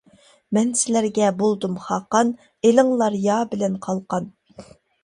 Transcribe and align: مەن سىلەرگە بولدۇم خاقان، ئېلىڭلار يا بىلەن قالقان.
مەن 0.57 0.69
سىلەرگە 0.79 1.27
بولدۇم 1.43 1.75
خاقان، 1.85 2.35
ئېلىڭلار 2.69 3.21
يا 3.29 3.39
بىلەن 3.55 3.79
قالقان. 3.89 4.33